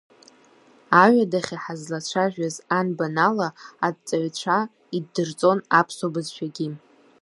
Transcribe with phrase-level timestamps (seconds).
[1.03, 3.47] Аҩадахьы ҳазлацәажәаз анбан ала
[3.87, 4.57] аҵаҩцәа
[4.97, 6.67] иддырҵон аԥсуа бызшәагьы.